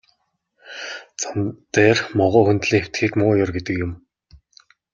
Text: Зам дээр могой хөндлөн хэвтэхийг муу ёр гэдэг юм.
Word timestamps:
Зам 1.21 1.37
дээр 1.73 1.97
могой 2.19 2.43
хөндлөн 2.45 2.79
хэвтэхийг 2.81 3.13
муу 3.19 3.33
ёр 3.43 3.49
гэдэг 3.55 3.75
юм. 3.85 3.91